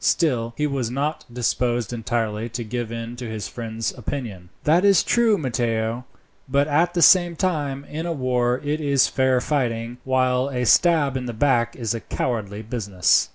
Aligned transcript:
Still, 0.03 0.55
he 0.57 0.65
was 0.65 0.89
not 0.89 1.25
disposed 1.31 1.93
entirely 1.93 2.49
to 2.49 2.63
give 2.63 2.91
in 2.91 3.15
to 3.17 3.29
his 3.29 3.47
friend's 3.47 3.91
opinion. 3.95 4.49
"That 4.63 4.83
is 4.83 5.03
true, 5.03 5.37
Matteo; 5.37 6.05
but 6.49 6.67
at 6.67 6.95
the 6.95 7.03
same 7.03 7.35
time, 7.35 7.85
in 7.85 8.07
a 8.07 8.11
war 8.11 8.59
it 8.63 8.81
is 8.81 9.07
fair 9.07 9.39
fighting, 9.39 9.97
while 10.03 10.49
a 10.49 10.65
stab 10.65 11.15
in 11.15 11.27
the 11.27 11.33
back 11.33 11.75
is 11.75 11.93
a 11.93 11.99
cowardly 11.99 12.63
business." 12.63 13.29